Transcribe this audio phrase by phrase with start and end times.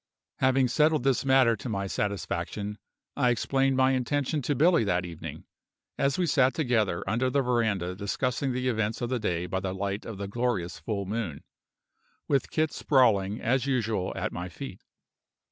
[0.39, 2.79] Having settled this matter to my satisfaction,
[3.15, 5.43] I explained my intention to Billy that evening,
[5.95, 9.75] as we sat together under the veranda discussing the events of the day by the
[9.75, 11.43] light of a glorious full moon,
[12.27, 14.81] with Kit sprawling as usual at my feet.